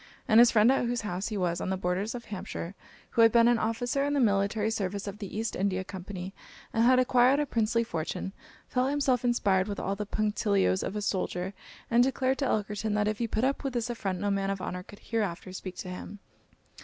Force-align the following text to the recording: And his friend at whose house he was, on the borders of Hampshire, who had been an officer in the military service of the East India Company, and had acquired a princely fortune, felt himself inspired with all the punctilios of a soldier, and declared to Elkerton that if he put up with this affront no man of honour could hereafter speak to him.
And 0.27 0.39
his 0.39 0.49
friend 0.49 0.71
at 0.71 0.83
whose 0.87 1.01
house 1.01 1.27
he 1.27 1.37
was, 1.37 1.61
on 1.61 1.69
the 1.69 1.77
borders 1.77 2.15
of 2.15 2.25
Hampshire, 2.25 2.73
who 3.11 3.21
had 3.21 3.31
been 3.31 3.47
an 3.47 3.59
officer 3.59 4.03
in 4.03 4.13
the 4.15 4.19
military 4.19 4.71
service 4.71 5.05
of 5.05 5.19
the 5.19 5.37
East 5.37 5.55
India 5.55 5.83
Company, 5.83 6.33
and 6.73 6.83
had 6.83 6.97
acquired 6.97 7.39
a 7.39 7.45
princely 7.45 7.83
fortune, 7.83 8.33
felt 8.67 8.89
himself 8.89 9.23
inspired 9.23 9.67
with 9.67 9.79
all 9.79 9.95
the 9.95 10.07
punctilios 10.07 10.81
of 10.81 10.95
a 10.95 11.03
soldier, 11.03 11.53
and 11.91 12.01
declared 12.03 12.39
to 12.39 12.47
Elkerton 12.47 12.95
that 12.95 13.07
if 13.07 13.19
he 13.19 13.27
put 13.27 13.43
up 13.43 13.63
with 13.63 13.73
this 13.73 13.91
affront 13.91 14.19
no 14.19 14.31
man 14.31 14.49
of 14.49 14.59
honour 14.59 14.81
could 14.81 14.97
hereafter 15.01 15.53
speak 15.53 15.75
to 15.75 15.89
him. 15.89 16.17